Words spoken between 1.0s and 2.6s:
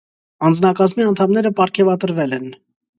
անդամները պարգևատրվել են։